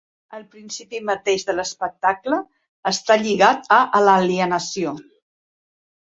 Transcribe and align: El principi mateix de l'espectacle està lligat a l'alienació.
El 0.35 0.43
principi 0.53 0.99
mateix 1.09 1.43
de 1.49 1.53
l'espectacle 1.57 2.39
està 2.91 3.17
lligat 3.25 3.69
a 3.77 3.79
l'alienació. 4.05 4.95